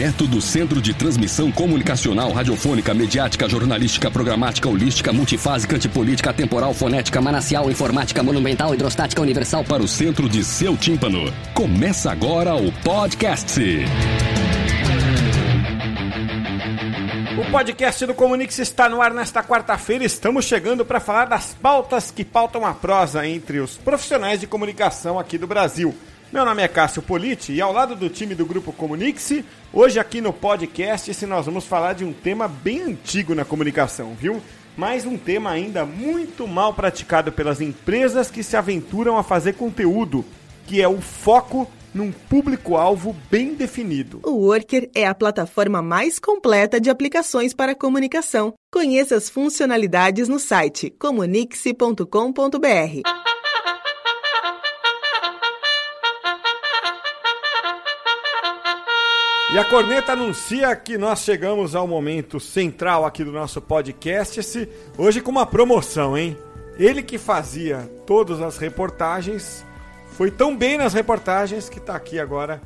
[0.00, 7.20] Direto do Centro de Transmissão Comunicacional, Radiofônica, Mediática, Jornalística, Programática, Holística, Multifásica, Antipolítica, Temporal, Fonética,
[7.20, 11.30] Manacial, Informática, Monumental, Hidrostática, Universal para o centro de seu tímpano.
[11.52, 13.60] Começa agora o podcast.
[17.38, 20.02] O podcast do Comunix está no ar nesta quarta-feira.
[20.02, 25.18] Estamos chegando para falar das pautas que pautam a prosa entre os profissionais de comunicação
[25.18, 25.94] aqui do Brasil.
[26.32, 29.32] Meu nome é Cássio Politi e ao lado do time do Grupo Comunix,
[29.72, 34.40] hoje aqui no podcast nós vamos falar de um tema bem antigo na comunicação, viu?
[34.76, 40.24] Mas um tema ainda muito mal praticado pelas empresas que se aventuram a fazer conteúdo,
[40.68, 44.20] que é o foco num público-alvo bem definido.
[44.24, 48.54] O Worker é a plataforma mais completa de aplicações para comunicação.
[48.72, 53.29] Conheça as funcionalidades no site comunique-se.com.br.
[59.52, 65.20] E a corneta anuncia que nós chegamos ao momento central aqui do nosso podcast, hoje
[65.20, 66.38] com uma promoção, hein?
[66.78, 69.66] Ele que fazia todas as reportagens,
[70.12, 72.62] foi tão bem nas reportagens que está aqui agora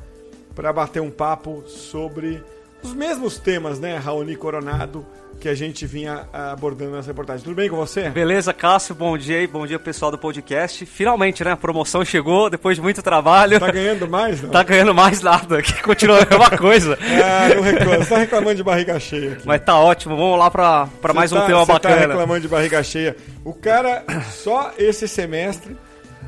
[0.53, 2.43] para bater um papo sobre
[2.83, 5.05] os mesmos temas, né, Raoni Coronado,
[5.39, 7.43] que a gente vinha ah, abordando nas reportagens.
[7.43, 8.09] Tudo bem com você?
[8.09, 10.85] Beleza, Cássio, bom dia aí, bom dia pessoal do podcast.
[10.85, 13.59] Finalmente, né, a promoção chegou depois de muito trabalho.
[13.59, 14.49] Tá ganhando mais, não?
[14.49, 16.97] Tá ganhando mais nada, que continua a mesma coisa.
[17.01, 19.33] ah, não reclama, você tá reclamando de barriga cheia.
[19.33, 19.41] Aqui.
[19.45, 21.95] Mas tá ótimo, vamos lá pra, pra mais tá, um tema você bacana.
[21.95, 23.15] tá reclamando de barriga cheia.
[23.43, 25.75] O cara, só esse semestre,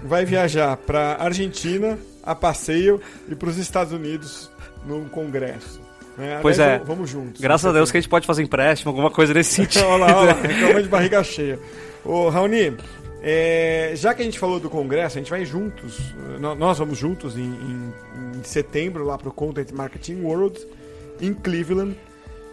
[0.04, 4.52] vai viajar pra Argentina a passeio e pros Estados Unidos
[4.86, 5.87] num congresso.
[6.18, 6.74] É, pois é.
[6.80, 7.42] Vamos, vamos juntos.
[7.42, 9.86] Graças a Deus que a gente pode fazer empréstimo, alguma coisa nesse sentido.
[9.86, 10.36] olha lá, olha
[10.74, 11.60] lá, de barriga cheia.
[12.04, 12.76] Ô, Raoni,
[13.22, 16.00] é, já que a gente falou do congresso, a gente vai juntos,
[16.40, 17.94] nós vamos juntos em, em,
[18.38, 20.60] em setembro lá para o Content Marketing World,
[21.20, 21.98] em Cleveland,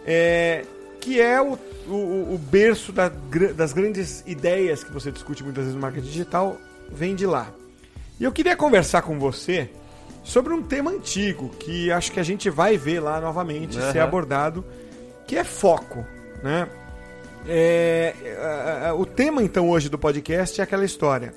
[0.05, 0.63] é,
[0.99, 3.09] que é o, o, o berço da,
[3.55, 6.57] das grandes ideias que você discute muitas vezes no marketing digital,
[6.91, 7.51] vem de lá.
[8.19, 9.69] E eu queria conversar com você
[10.25, 13.91] sobre um tema antigo que acho que a gente vai ver lá novamente uhum.
[13.91, 14.65] ser abordado,
[15.27, 16.05] que é foco,
[16.43, 16.67] né?
[17.47, 21.31] É, é, é, o tema então hoje do podcast é aquela história.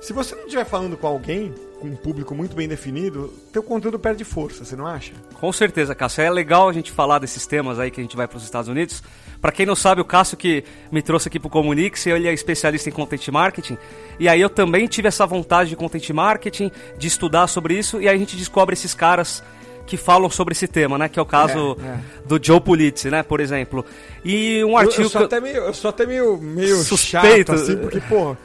[0.00, 3.98] Se você não estiver falando com alguém, com um público muito bem definido, teu conteúdo
[3.98, 5.12] perde força, você não acha?
[5.34, 6.22] Com certeza, Cássio.
[6.22, 8.68] É legal a gente falar desses temas aí que a gente vai para os Estados
[8.68, 9.02] Unidos.
[9.40, 10.62] Para quem não sabe, o Cássio que
[10.92, 13.76] me trouxe aqui para o Comunix, ele é especialista em content marketing.
[14.16, 18.08] E aí eu também tive essa vontade de content marketing, de estudar sobre isso, e
[18.08, 19.42] aí a gente descobre esses caras
[19.84, 21.08] que falam sobre esse tema, né?
[21.08, 22.00] Que é o caso é, é.
[22.24, 23.24] do Joe Pulitzer, né?
[23.24, 23.84] Por exemplo.
[24.24, 25.02] E um artigo...
[25.02, 28.36] Eu, eu sou, até meio, eu sou até meio, meio suspeito, chato, assim, porque, pô...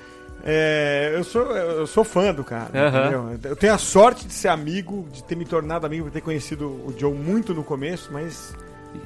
[0.50, 3.38] É, eu, sou, eu sou fã do cara, uhum.
[3.44, 6.68] Eu tenho a sorte de ser amigo, de ter me tornado amigo, de ter conhecido
[6.70, 8.56] o Joe muito no começo, mas...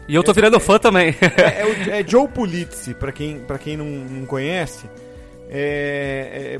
[0.07, 1.15] E eu tô virando fã também.
[1.19, 4.87] É, é, é Joe Pulitzi, pra quem, pra quem não, não conhece.
[5.49, 6.59] É,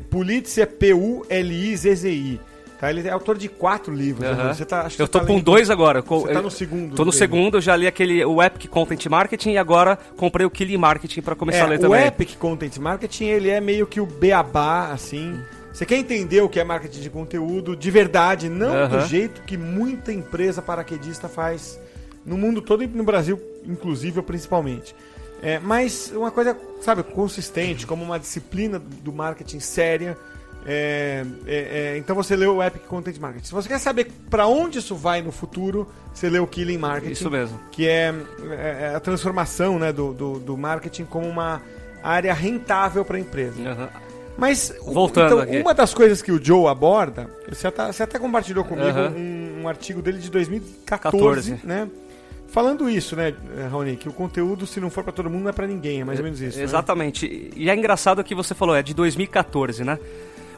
[0.60, 2.40] é P-U-L-I-Z-Z-I.
[2.82, 2.90] Tá?
[2.90, 4.28] Ele é autor de quatro livros.
[4.28, 4.48] Uhum.
[4.48, 6.02] Você tá, eu tô tá com dois agora.
[6.02, 6.96] Você tá no segundo.
[6.96, 10.50] Tô no segundo, eu já li aquele o Epic Content Marketing e agora comprei o
[10.50, 12.02] Killing Marketing para começar é, a ler também.
[12.02, 15.40] O Epic Content Marketing, ele é meio que o beabá, assim.
[15.72, 18.88] Você quer entender o que é marketing de conteúdo de verdade, não uhum.
[18.88, 21.78] do jeito que muita empresa paraquedista faz
[22.26, 24.92] no mundo todo e no Brasil, inclusive, principalmente.
[25.40, 30.18] É, mas uma coisa, sabe, consistente, como uma disciplina do marketing séria.
[30.64, 33.46] É, é, é, então você leu o Epic Content Marketing.
[33.46, 37.12] Se você quer saber para onde isso vai no futuro, você lê o Killing Marketing.
[37.12, 37.58] Isso mesmo.
[37.72, 38.14] Que é,
[38.50, 41.60] é, é a transformação né, do, do, do, marketing como uma
[42.02, 43.60] área rentável para a empresa.
[43.60, 43.88] Uhum.
[44.36, 45.60] Mas, Voltando então, aqui.
[45.60, 49.16] uma das coisas que o Joe aborda, você até, você até compartilhou comigo uhum.
[49.16, 51.66] um, um, artigo dele de 2014, 14.
[51.66, 51.88] né?
[52.48, 53.34] Falando isso, né,
[53.70, 56.04] Raoni, que o conteúdo, se não for para todo mundo, não é para ninguém, é
[56.04, 56.60] mais ou menos isso.
[56.60, 57.26] Exatamente.
[57.26, 57.50] Né?
[57.56, 59.98] E é engraçado que você falou, é de 2014, né?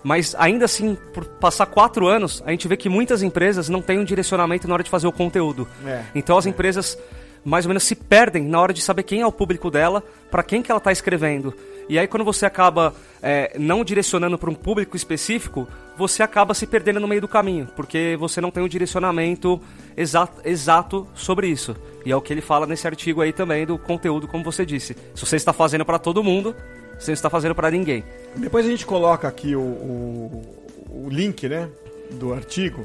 [0.05, 3.99] Mas ainda assim, por passar quatro anos, a gente vê que muitas empresas não têm
[3.99, 5.67] um direcionamento na hora de fazer o conteúdo.
[5.85, 6.51] É, então as é.
[6.51, 6.99] empresas
[7.43, 10.43] mais ou menos se perdem na hora de saber quem é o público dela, para
[10.43, 11.55] quem que ela está escrevendo.
[11.89, 16.67] E aí quando você acaba é, não direcionando para um público específico, você acaba se
[16.67, 19.61] perdendo no meio do caminho, porque você não tem um direcionamento
[19.97, 21.77] exato, exato sobre isso.
[22.05, 24.97] E é o que ele fala nesse artigo aí também do conteúdo, como você disse.
[25.15, 26.55] Se você está fazendo para todo mundo,
[26.99, 28.05] você está fazendo para ninguém.
[28.37, 31.69] Depois a gente coloca aqui o, o, o link, né,
[32.13, 32.85] do artigo.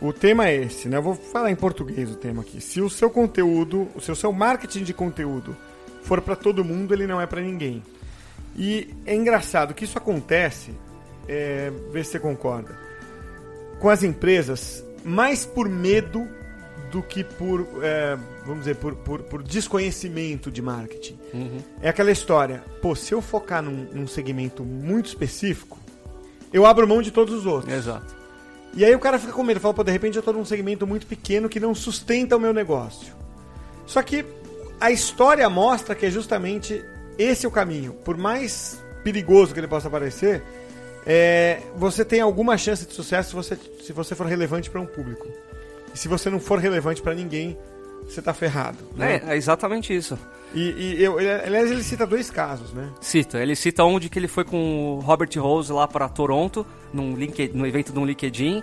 [0.00, 0.98] O tema é esse, né?
[0.98, 2.60] Eu vou falar em português o tema aqui.
[2.60, 5.56] Se o seu conteúdo, se o seu marketing de conteúdo
[6.02, 7.82] for para todo mundo, ele não é para ninguém.
[8.56, 10.72] E é engraçado que isso acontece,
[11.28, 12.78] é, vê se você concorda,
[13.78, 16.26] com as empresas mais por medo
[16.90, 21.18] do que por, é, vamos dizer, por, por, por, desconhecimento de marketing.
[21.34, 21.58] Uhum.
[21.80, 25.78] É aquela história, pô, se eu focar num, num segmento muito específico,
[26.52, 27.72] eu abro mão de todos os outros.
[27.72, 28.14] Exato.
[28.74, 30.86] E aí o cara fica com medo, fala, pô, de repente eu tô num segmento
[30.86, 33.14] muito pequeno que não sustenta o meu negócio.
[33.86, 34.24] Só que
[34.80, 36.84] a história mostra que é justamente
[37.18, 37.92] esse o caminho.
[37.92, 40.42] Por mais perigoso que ele possa parecer,
[41.06, 44.86] é, você tem alguma chance de sucesso se você, se você for relevante para um
[44.86, 45.26] público.
[45.96, 47.56] E se você não for relevante para ninguém,
[48.06, 48.76] você tá ferrado.
[48.94, 49.22] Né?
[49.26, 50.18] É, é exatamente isso.
[50.54, 52.90] E, e eu, ele, aliás, ele cita dois casos, né?
[53.00, 53.38] Cita.
[53.38, 57.56] Ele cita onde que ele foi com o Robert Rose lá para Toronto, num, LinkedIn,
[57.56, 58.62] no evento do LinkedIn.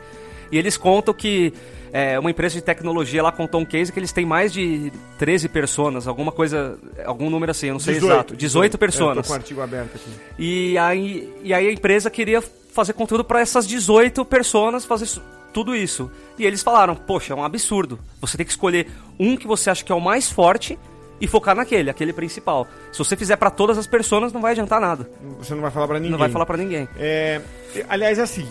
[0.54, 1.52] E eles contam que
[1.92, 5.50] é, uma empresa de tecnologia lá contou um case que eles têm mais de 13
[5.50, 8.36] pessoas, alguma coisa, algum número assim, eu não sei 18, exato.
[8.36, 9.18] 18 pessoas.
[9.18, 10.12] É, com o artigo aberto aqui.
[10.38, 15.10] E aí, e aí a empresa queria fazer conteúdo para essas 18 pessoas, fazer
[15.52, 16.12] tudo isso.
[16.38, 17.98] E eles falaram: Poxa, é um absurdo.
[18.22, 20.78] Você tem que escolher um que você acha que é o mais forte
[21.20, 22.68] e focar naquele, aquele principal.
[22.92, 25.10] Se você fizer para todas as pessoas, não vai adiantar nada.
[25.40, 26.12] Você não vai falar para ninguém.
[26.12, 26.88] Não vai falar para ninguém.
[26.96, 27.42] É,
[27.90, 28.48] aliás, assim,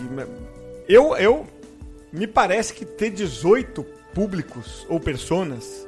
[0.89, 1.47] eu, eu
[2.13, 3.83] me parece que ter 18
[4.13, 5.87] públicos ou personas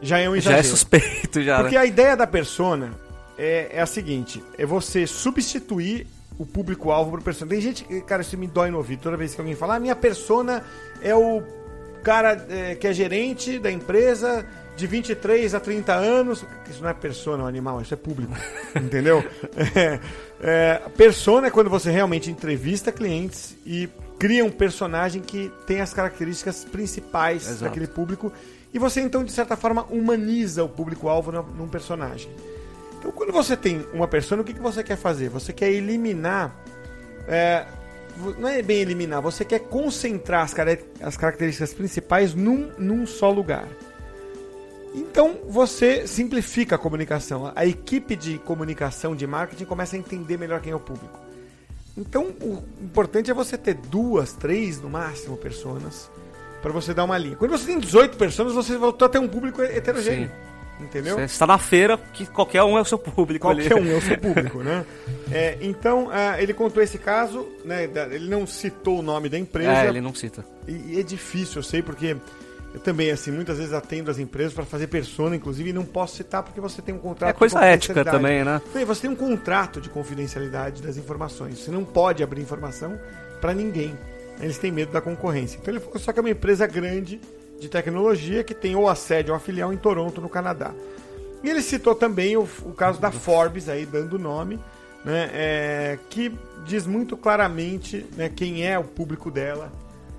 [0.00, 0.62] já é um exagero.
[0.62, 1.60] Já é suspeito já.
[1.60, 1.80] Porque né?
[1.80, 2.92] a ideia da persona
[3.36, 6.06] é, é a seguinte: é você substituir
[6.38, 7.50] o público-alvo para persona.
[7.50, 9.80] Tem gente que, cara, isso me dói no ouvido toda vez que alguém fala, ah,
[9.80, 10.64] minha persona
[11.02, 11.42] é o
[12.02, 14.44] cara é, que é gerente da empresa
[14.76, 16.44] de 23 a 30 anos.
[16.68, 18.34] Isso não é persona, é um animal, isso é público.
[18.76, 19.24] entendeu?
[19.74, 20.00] É,
[20.40, 23.88] é, persona é quando você realmente entrevista clientes e
[24.24, 27.64] cria um personagem que tem as características principais Exato.
[27.64, 28.32] daquele público.
[28.72, 32.30] E você, então, de certa forma, humaniza o público-alvo num personagem.
[32.98, 35.28] Então, quando você tem uma persona, o que, que você quer fazer?
[35.28, 36.56] Você quer eliminar.
[37.28, 37.66] É,
[38.38, 40.68] não é bem eliminar, você quer concentrar as, car
[41.02, 43.68] as características principais num, num só lugar.
[44.94, 47.52] Então você simplifica a comunicação.
[47.54, 51.24] A equipe de comunicação de marketing começa a entender melhor quem é o público.
[51.96, 56.10] Então o importante é você ter duas, três no máximo pessoas
[56.60, 57.36] para você dar uma linha.
[57.36, 60.28] Quando você tem 18 pessoas, você voltou a ter um público heterogêneo.
[60.28, 60.44] Sim.
[60.80, 61.16] Entendeu?
[61.16, 63.46] Você está na feira que qualquer um é o seu público.
[63.46, 63.88] Qualquer ali.
[63.88, 64.84] um é o seu público, né?
[65.30, 67.84] É, então, uh, ele contou esse caso, né?
[67.84, 69.70] Ele não citou o nome da empresa.
[69.70, 70.44] É, ele não cita.
[70.66, 72.16] E, e é difícil, eu sei, porque
[72.74, 76.16] eu também, assim, muitas vezes atendo as empresas para fazer persona, inclusive, e não posso
[76.16, 77.30] citar porque você tem um contrato.
[77.30, 78.60] É coisa ética também, né?
[78.84, 81.60] Você tem um contrato de confidencialidade das informações.
[81.60, 82.98] Você não pode abrir informação
[83.40, 83.96] para ninguém.
[84.40, 85.56] Eles têm medo da concorrência.
[85.62, 87.20] Então, ele falou só que é uma empresa grande
[87.60, 90.74] de tecnologia que tem ou a sede ou a filial em Toronto, no Canadá.
[91.44, 94.58] E ele citou também o, o caso da Forbes, aí dando o nome,
[95.04, 99.70] né, é, que diz muito claramente né, quem é o público dela.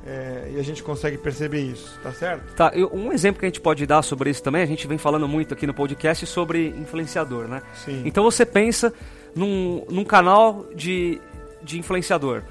[0.06, 2.54] É, e a gente consegue perceber isso, tá certo?
[2.54, 5.00] Tá, eu, um exemplo que a gente pode dar sobre isso também, a gente vem
[5.00, 7.64] falando muito aqui no podcast sobre influenciador, né?
[7.84, 8.04] Sim.
[8.06, 8.94] Então você pensa
[9.36, 11.20] num, num canal de,
[11.64, 12.44] de influenciador.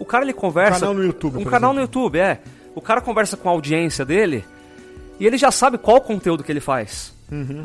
[0.00, 0.78] O cara ele conversa.
[0.78, 1.38] Um canal no YouTube.
[1.38, 1.74] Um canal exemplo.
[1.74, 2.40] no YouTube, é.
[2.74, 4.44] O cara conversa com a audiência dele
[5.20, 7.14] e ele já sabe qual o conteúdo que ele faz.
[7.30, 7.62] Uhum.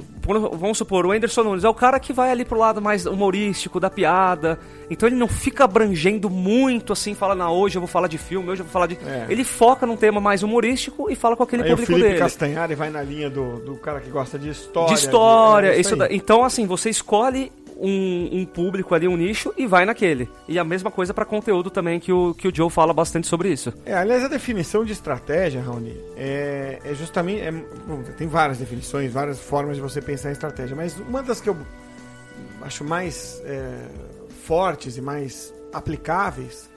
[0.57, 3.79] Vamos supor, o Anderson Nunes é o cara que vai ali pro lado mais humorístico,
[3.79, 4.60] da piada.
[4.89, 8.50] Então ele não fica abrangendo muito assim, fala, na hoje eu vou falar de filme,
[8.50, 8.98] hoje eu vou falar de.
[9.05, 9.25] É.
[9.29, 12.19] Ele foca num tema mais humorístico e fala com aquele Aí público o Felipe dele.
[12.19, 14.93] Castanhari vai na linha do, do cara que gosta de história.
[14.93, 15.67] De história.
[15.69, 16.13] É, isso da...
[16.13, 20.29] Então, assim, você escolhe um, um, público ali, um nicho, e vai naquele.
[20.48, 23.51] E a mesma coisa para conteúdo também, que o, que o Joe fala bastante sobre
[23.51, 23.74] isso.
[23.86, 27.41] É, aliás, a definição de estratégia, Raoni, é, é justamente.
[27.41, 31.41] É, bom, tem várias definições, várias formas de você pensar em estratégia, mas uma das
[31.41, 31.58] que eu
[32.62, 33.88] acho mais é,
[34.46, 36.70] fortes e mais aplicáveis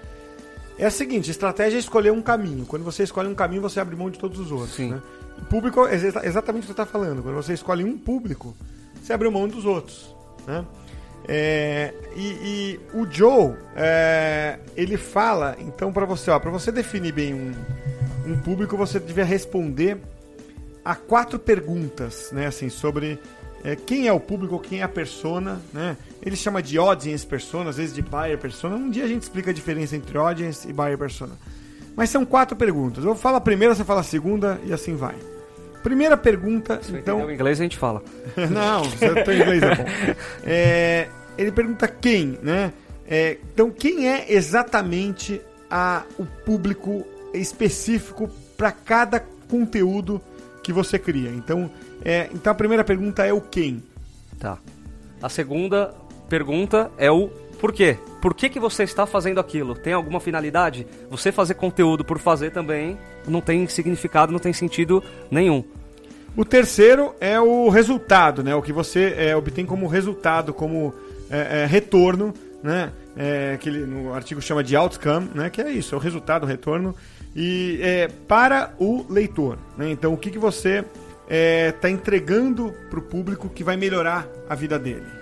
[0.78, 2.64] é a seguinte: estratégia é escolher um caminho.
[2.64, 4.74] Quando você escolhe um caminho, você abre mão de todos os outros.
[4.74, 4.90] Sim.
[4.90, 5.02] Né?
[5.40, 7.22] O público é exatamente o que você está falando.
[7.22, 8.56] Quando você escolhe um público,
[9.00, 10.14] você abre mão dos outros.
[10.46, 10.64] Né?
[11.26, 17.34] É, e, e, o Joe, é, ele fala, então, para você, para você definir bem
[17.34, 17.52] um,
[18.26, 19.98] um público, você devia responder
[20.84, 23.18] a quatro perguntas, né, assim, sobre
[23.62, 25.96] é, quem é o público, quem é a persona, né?
[26.22, 28.76] Ele chama de audience persona, às vezes de buyer persona.
[28.76, 31.32] Um dia a gente explica a diferença entre audience e buyer persona.
[31.96, 33.04] Mas são quatro perguntas.
[33.04, 35.16] Eu falo a primeira, você fala a segunda e assim vai.
[35.82, 37.24] Primeira pergunta, Se então.
[37.24, 38.02] o inglês a gente fala.
[38.50, 39.84] Não, seu inglês é bom.
[40.44, 42.72] É, ele pergunta quem, né?
[43.06, 50.20] É, então, quem é exatamente a, o público específico para cada conteúdo
[50.62, 51.30] que você cria.
[51.30, 51.70] Então,
[52.04, 53.82] é, então a primeira pergunta é o quem.
[54.38, 54.58] Tá.
[55.22, 55.94] A segunda
[56.28, 57.30] pergunta é o
[57.60, 57.96] por quê?
[58.20, 59.74] Por que, que você está fazendo aquilo?
[59.74, 60.86] Tem alguma finalidade?
[61.10, 65.64] Você fazer conteúdo por fazer também não tem significado, não tem sentido nenhum.
[66.36, 68.54] O terceiro é o resultado, né?
[68.54, 70.94] O que você é, obtém como resultado, como
[71.30, 72.92] é, é, retorno, né?
[73.16, 75.50] É, que ele, no artigo chama de outcome, né?
[75.50, 76.94] Que é isso, é o resultado, o retorno
[77.34, 79.58] e é, para o leitor.
[79.76, 79.90] Né?
[79.90, 80.84] Então, o que, que você
[81.28, 85.17] está é, entregando para o público que vai melhorar a vida dele?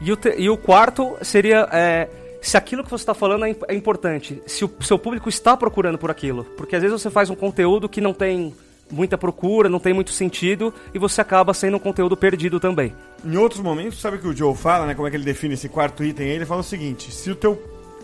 [0.00, 2.08] E o, e o quarto seria é,
[2.40, 5.98] se aquilo que você está falando é, é, importante, se o seu público está procurando
[5.98, 6.44] por aquilo.
[6.56, 8.54] Porque às vezes você faz um conteúdo que não tem
[8.90, 12.94] muita procura, não tem muito sentido e você acaba sendo um conteúdo perdido também.
[13.24, 14.94] Em outros momentos, sabe o que o Joe fala, né?
[14.94, 16.28] Como é que ele define esse quarto item?
[16.28, 17.56] Ele fala o seguinte: se o teu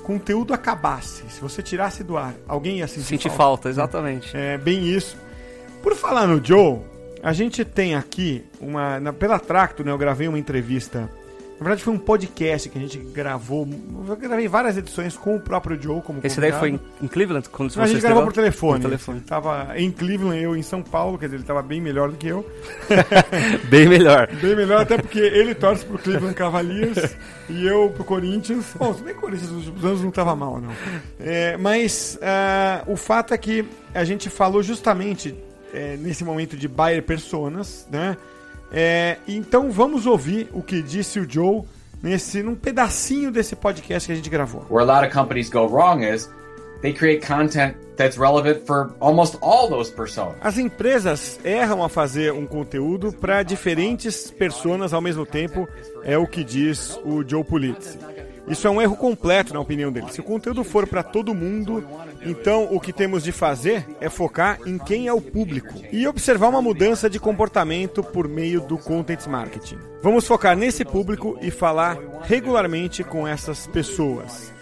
[0.03, 3.45] conteúdo acabasse, se você tirasse do ar, alguém ia sentir, sentir falta.
[3.45, 3.69] falta.
[3.71, 4.37] Exatamente.
[4.37, 5.17] É bem isso.
[5.83, 6.81] Por falar no Joe,
[7.23, 9.01] a gente tem aqui uma.
[9.01, 9.91] Na, pela Tracto, né?
[9.91, 11.09] Eu gravei uma entrevista
[11.59, 13.69] na verdade, foi um podcast que a gente gravou.
[14.09, 17.49] Eu gravei várias edições com o próprio Joe como Esse daí foi em Cleveland?
[17.49, 18.81] Quando você a gente gravou por telefone.
[18.81, 19.19] Por telefone.
[19.19, 22.17] Ele tava em Cleveland, eu em São Paulo, quer dizer, ele tava bem melhor do
[22.17, 22.45] que eu.
[23.71, 24.29] bem melhor.
[24.33, 27.17] Bem melhor, até porque ele torce pro Cleveland Cavaliers
[27.49, 28.75] e eu pro Corinthians.
[28.77, 30.73] Bom, também Corinthians nos últimos anos não tava mal, não.
[31.21, 35.35] É, mas uh, o fato é que a gente falou justamente
[35.73, 38.17] é, nesse momento de Bayer Personas, né?
[38.73, 41.63] É, então vamos ouvir o que disse o Joe
[42.03, 44.67] nesse num pedacinho desse podcast que a gente gravou.
[44.71, 46.29] Where a lot of companies go wrong is
[46.83, 50.37] they create content that's relevant for almost all those personas.
[50.41, 55.69] As empresas erram a fazer um conteúdo para diferentes personas ao mesmo tempo,
[56.03, 57.99] é o que diz o Joe Pulitzer.
[58.47, 60.13] Isso é um erro completo, na opinião dele.
[60.13, 61.83] Se o conteúdo for para todo mundo,
[62.25, 66.49] então o que temos de fazer é focar em quem é o público e observar
[66.49, 69.79] uma mudança de comportamento por meio do content marketing.
[70.03, 74.53] Vamos focar nesse público e falar regularmente com essas pessoas.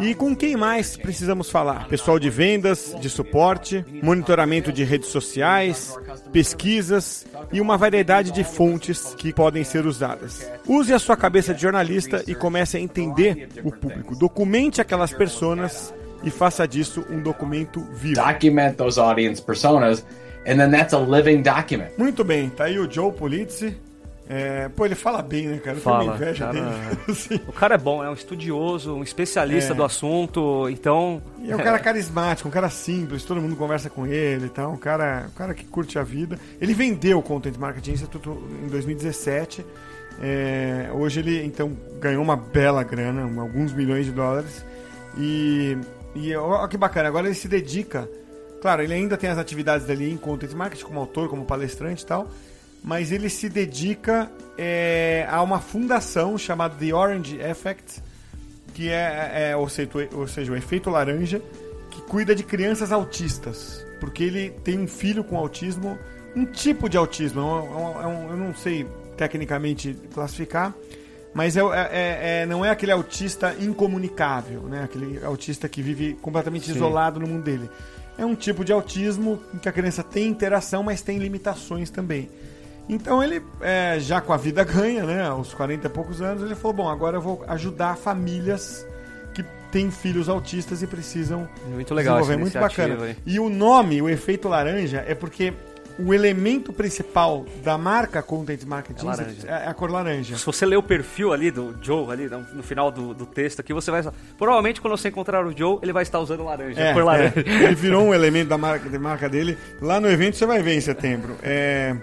[0.00, 1.88] E com quem mais precisamos falar?
[1.88, 5.96] Pessoal de vendas, de suporte, monitoramento de redes sociais,
[6.32, 10.48] pesquisas e uma variedade de fontes que podem ser usadas.
[10.68, 14.14] Use a sua cabeça de jornalista e comece a entender o público.
[14.14, 18.14] Documente aquelas pessoas e faça disso um documento vivo.
[18.14, 20.04] Document those audience personas
[20.46, 21.90] and then that's a living document.
[21.96, 23.76] Muito bem, tá aí o Joe Pulitzi
[24.30, 25.78] é, pô, ele fala bem, né, cara?
[25.78, 27.00] Eu fala, inveja cara, dele.
[27.08, 27.40] assim.
[27.48, 29.76] O cara é bom, é um estudioso, um especialista é.
[29.76, 31.22] do assunto, então...
[31.42, 34.72] E é um cara carismático, um cara simples, todo mundo conversa com ele e tal,
[34.72, 36.38] um cara, um cara que curte a vida.
[36.60, 39.64] Ele vendeu o Content Marketing Institute em 2017.
[40.20, 44.62] É, hoje ele, então, ganhou uma bela grana, alguns milhões de dólares.
[45.18, 45.76] E,
[46.14, 48.08] e olha que bacana, agora ele se dedica...
[48.60, 52.06] Claro, ele ainda tem as atividades dali em Content Marketing, como autor, como palestrante e
[52.06, 52.28] tal
[52.82, 58.02] mas ele se dedica é, a uma fundação chamada The Orange Effect,
[58.74, 61.42] que é, é ou, seja, ou seja, o efeito laranja,
[61.90, 65.98] que cuida de crianças autistas, porque ele tem um filho com autismo,
[66.36, 70.74] um tipo de autismo, é um, é um, eu não sei tecnicamente classificar,
[71.34, 74.82] mas é, é, é, não é aquele autista incomunicável, né?
[74.84, 76.76] aquele autista que vive completamente Sim.
[76.76, 77.70] isolado no mundo dele.
[78.16, 82.28] É um tipo de autismo em que a criança tem interação, mas tem limitações também.
[82.88, 86.54] Então ele, é, já com a vida ganha, né, aos 40 e poucos anos, ele
[86.54, 88.84] falou: bom, agora eu vou ajudar famílias
[89.34, 92.40] que têm filhos autistas e precisam muito legal desenvolver.
[92.40, 93.04] Muito bacana.
[93.04, 93.16] Aí.
[93.26, 95.52] E o nome, o efeito laranja, é porque
[95.98, 99.06] o elemento principal da marca Content Marketing
[99.46, 100.36] é, é, a cor laranja.
[100.36, 103.72] Se você ler o perfil ali do Joe, ali no final do, do, texto aqui,
[103.72, 104.02] você vai.
[104.36, 106.80] Provavelmente quando você encontrar o Joe, ele vai estar usando laranja.
[106.80, 107.34] É, cor laranja.
[107.36, 107.64] É.
[107.64, 109.58] Ele virou um elemento da marca, da marca dele.
[109.80, 111.36] Lá no evento você vai ver em setembro.
[111.42, 111.96] É.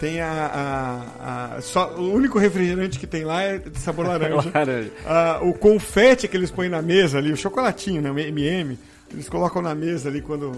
[0.00, 4.50] Tem a, a, a, só, o único refrigerante que tem lá é de sabor laranja.
[4.52, 4.90] laranja.
[5.06, 8.76] Ah, o confete que eles põem na mesa ali, o chocolatinho, né, o MM,
[9.12, 10.50] eles colocam na mesa ali quando,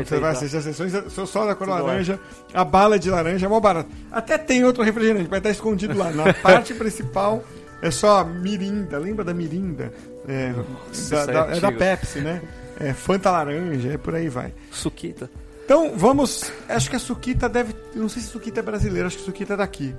[0.00, 2.20] quando você vai assistir as sessões, só, só da cor Tudo laranja,
[2.52, 3.90] a bala de laranja é mó barato.
[4.10, 6.10] Até tem outro refrigerante, mas tá escondido lá.
[6.10, 7.42] Na parte principal
[7.80, 9.92] é só mirinda, lembra da mirinda?
[10.26, 12.42] É, Nossa, da, é da, é da Pepsi, né?
[12.80, 14.52] É, Fanta laranja, é por aí vai.
[14.70, 15.30] Suquita.
[15.64, 16.52] Então, vamos.
[16.68, 17.74] Acho que a Suquita deve.
[17.94, 19.94] Não sei se a Suquita é brasileira, acho que a Suquita é daqui.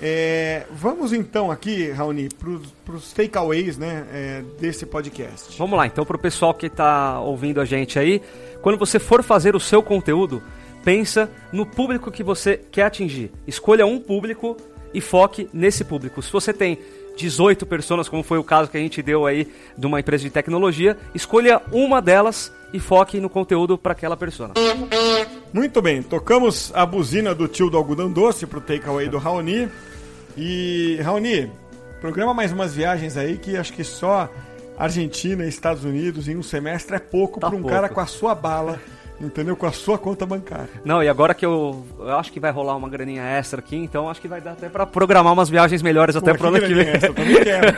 [0.00, 2.28] É, vamos então aqui, Raoni,
[2.84, 5.56] para os takeaways né, é, desse podcast.
[5.58, 8.20] Vamos lá, então, para o pessoal que está ouvindo a gente aí,
[8.60, 10.42] quando você for fazer o seu conteúdo,
[10.84, 13.32] pensa no público que você quer atingir.
[13.46, 14.56] Escolha um público
[14.92, 16.22] e foque nesse público.
[16.22, 16.78] Se você tem
[17.16, 20.30] 18 pessoas, como foi o caso que a gente deu aí de uma empresa de
[20.30, 24.52] tecnologia, escolha uma delas e foque no conteúdo para aquela pessoa.
[25.52, 29.68] Muito bem, tocamos a buzina do tio do algodão doce pro takeaway do Raoni.
[30.36, 31.50] E, Raoni,
[32.00, 34.28] programa mais umas viagens aí que acho que só
[34.76, 37.74] Argentina e Estados Unidos em um semestre é pouco Tá para um pouco.
[37.74, 38.78] cara com a sua bala,
[39.20, 39.56] entendeu?
[39.56, 40.68] Com a sua conta bancária.
[40.84, 44.08] Não, e agora que eu, eu acho que vai rolar uma graninha extra aqui, então
[44.08, 46.74] acho que vai dar até pra programar umas viagens melhores até Pô, pro ano que
[46.74, 46.86] vem.
[47.00, 47.76] também quero.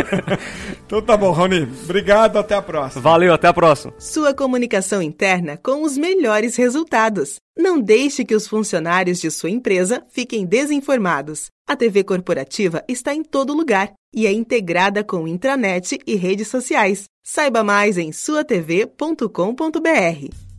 [0.86, 1.62] então tá bom, Raoni.
[1.84, 3.02] Obrigado, até a próxima.
[3.02, 3.92] Valeu, até a próxima.
[3.98, 7.36] Sua comunicação interna com os melhores resultados.
[7.56, 11.48] Não deixe que os funcionários de sua empresa fiquem desinformados.
[11.68, 17.04] A TV corporativa está em todo lugar e é integrada com intranet e redes sociais.
[17.22, 20.49] Saiba mais em suatv.com.br.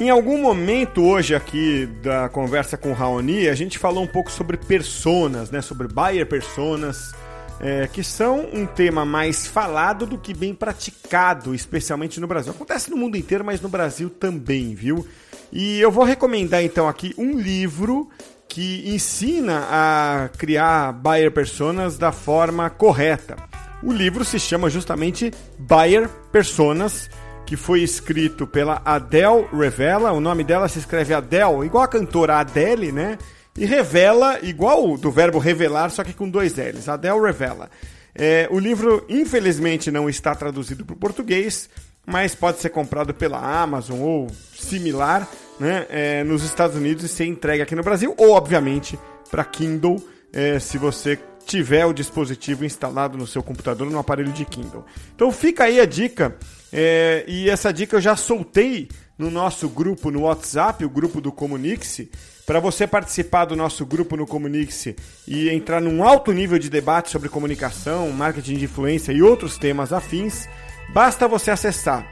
[0.00, 4.32] Em algum momento hoje aqui da conversa com o Raoni, a gente falou um pouco
[4.32, 5.60] sobre personas, né?
[5.60, 7.12] Sobre buyer personas,
[7.60, 12.50] é, que são um tema mais falado do que bem praticado, especialmente no Brasil.
[12.50, 15.06] Acontece no mundo inteiro, mas no Brasil também, viu?
[15.52, 18.08] E eu vou recomendar então aqui um livro
[18.48, 23.36] que ensina a criar buyer personas da forma correta.
[23.82, 27.10] O livro se chama justamente Buyer Personas,
[27.50, 30.12] que foi escrito pela Adele Revela.
[30.12, 33.18] O nome dela se escreve Adele, igual a cantora Adele, né?
[33.58, 36.88] E revela, igual do verbo revelar, só que com dois L's.
[36.88, 37.68] Adele Revela.
[38.14, 41.68] É, o livro, infelizmente, não está traduzido para o português,
[42.06, 45.28] mas pode ser comprado pela Amazon ou similar
[45.58, 48.96] né, é, nos Estados Unidos e ser entregue aqui no Brasil, ou, obviamente,
[49.28, 49.96] para Kindle,
[50.32, 54.84] é, se você tiver o dispositivo instalado no seu computador no aparelho de Kindle.
[55.16, 56.36] Então fica aí a dica,
[56.72, 61.30] é, e essa dica eu já soltei no nosso grupo no WhatsApp, o grupo do
[61.30, 62.00] Comunix.
[62.46, 64.88] Para você participar do nosso grupo no Comunix
[65.28, 69.92] e entrar num alto nível de debate sobre comunicação, marketing de influência e outros temas
[69.92, 70.48] afins,
[70.92, 72.08] basta você acessar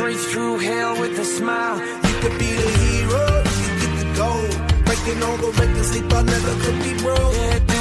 [0.00, 1.78] Straight through hell with a smile.
[1.78, 3.24] You could be the hero,
[3.60, 4.52] you get the gold.
[4.86, 7.34] Breaking all the records they thought never could be broke.
[7.34, 7.79] Yeah,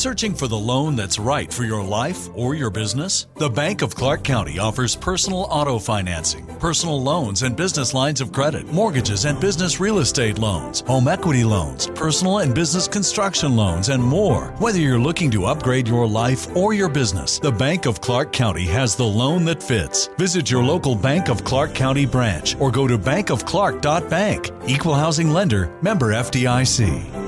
[0.00, 3.26] Searching for the loan that's right for your life or your business?
[3.36, 8.32] The Bank of Clark County offers personal auto financing, personal loans and business lines of
[8.32, 13.90] credit, mortgages and business real estate loans, home equity loans, personal and business construction loans,
[13.90, 14.54] and more.
[14.56, 18.64] Whether you're looking to upgrade your life or your business, the Bank of Clark County
[18.68, 20.06] has the loan that fits.
[20.16, 24.50] Visit your local Bank of Clark County branch or go to bankofclark.bank.
[24.66, 27.19] Equal housing lender, member FDIC.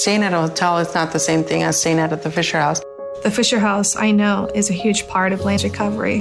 [0.00, 2.80] Staying at a hotel is not the same thing as staying at the Fisher House.
[3.22, 6.20] The Fisher House, I know, is a huge part of Blaine's recovery.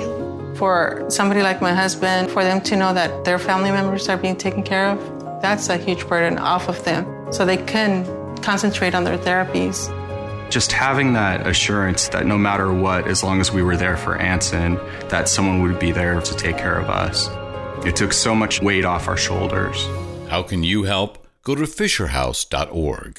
[0.58, 4.36] For somebody like my husband, for them to know that their family members are being
[4.36, 7.32] taken care of, that's a huge burden off of them.
[7.32, 8.04] So they can
[8.42, 9.88] concentrate on their therapies.
[10.52, 14.18] Just having that assurance that no matter what, as long as we were there for
[14.18, 14.76] Anson,
[15.08, 17.30] that someone would be there to take care of us.
[17.86, 19.88] It took so much weight off our shoulders.
[20.28, 21.26] How can you help?
[21.46, 23.16] Go to fisherhouse.org.